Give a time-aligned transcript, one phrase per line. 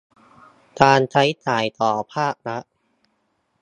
[0.81, 2.63] การใช้จ่ายของภาครัฐ